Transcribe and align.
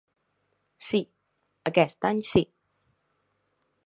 Sí, 0.85 1.01
aquest 1.71 2.07
any 2.13 2.21
sí. 2.31 2.43